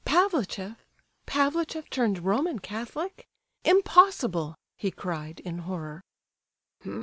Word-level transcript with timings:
"Pavlicheff?—Pavlicheff 0.03 1.87
turned 1.91 2.25
Roman 2.25 2.57
Catholic? 2.57 3.27
Impossible!" 3.63 4.55
he 4.75 4.89
cried, 4.89 5.41
in 5.41 5.59
horror. 5.59 6.01